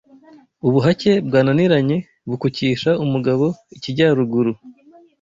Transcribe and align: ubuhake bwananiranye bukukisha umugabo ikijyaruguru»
ubuhake 0.67 1.11
bwananiranye 1.27 1.97
bukukisha 2.29 2.91
umugabo 3.03 3.45
ikijyaruguru» 3.75 4.51